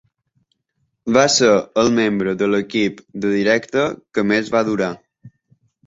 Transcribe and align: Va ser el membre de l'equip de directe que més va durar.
Va 1.17 1.25
ser 1.33 1.51
el 1.83 1.93
membre 2.01 2.35
de 2.41 2.49
l'equip 2.55 3.07
de 3.27 3.37
directe 3.37 3.87
que 4.17 4.29
més 4.35 4.55
va 4.57 4.67
durar. 4.73 4.93